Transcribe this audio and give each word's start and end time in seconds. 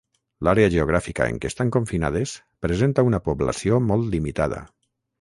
L'àrea 0.45 0.71
geogràfica 0.75 1.27
en 1.33 1.37
què 1.43 1.51
estan 1.53 1.71
confinades 1.77 2.35
presenta 2.69 3.07
una 3.13 3.23
població 3.31 3.83
molt 3.93 4.15
limitada. 4.19 4.69